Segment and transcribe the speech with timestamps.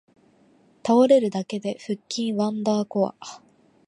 [0.83, 3.15] 倒れるだけで腹筋ワンダーコア